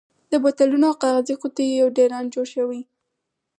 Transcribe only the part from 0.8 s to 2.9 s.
او کاغذي قوتیو یو ډېران جوړ شوی.